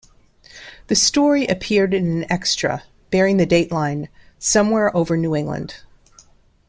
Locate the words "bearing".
3.11-3.37